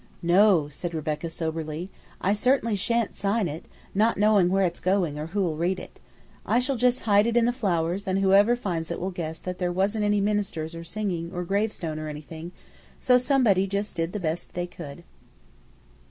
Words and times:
"No," 0.23 0.67
said 0.67 0.95
Rebecca 0.95 1.29
soberly. 1.29 1.91
"I 2.19 2.33
certainly 2.33 2.75
shan't 2.75 3.13
sign 3.13 3.47
it, 3.47 3.67
not 3.93 4.17
knowing 4.17 4.49
where 4.49 4.65
it's 4.65 4.79
going 4.79 5.19
or 5.19 5.27
who'll 5.27 5.57
read 5.57 5.79
it. 5.79 5.99
I 6.43 6.59
shall 6.59 6.75
just 6.75 7.01
hide 7.01 7.27
it 7.27 7.37
in 7.37 7.45
the 7.45 7.53
flowers, 7.53 8.07
and 8.07 8.17
whoever 8.17 8.55
finds 8.55 8.89
it 8.89 8.99
will 8.99 9.11
guess 9.11 9.37
that 9.41 9.59
there 9.59 9.71
wasn't 9.71 10.05
any 10.05 10.19
minister 10.19 10.63
or 10.73 10.83
singing, 10.83 11.29
or 11.31 11.43
gravestone, 11.43 11.99
or 11.99 12.07
anything, 12.09 12.51
so 12.99 13.19
somebody 13.19 13.67
just 13.67 13.95
did 13.95 14.11
the 14.11 14.19
best 14.19 14.55
they 14.55 14.65
could." 14.65 15.03